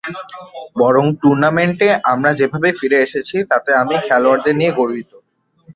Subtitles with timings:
[0.79, 5.11] বরং টুর্নামেন্টে আমরা যেভাবে ফিরে এসেছি, তাতে আমি খেলোয়াড়দের নিয়ে গর্বিত।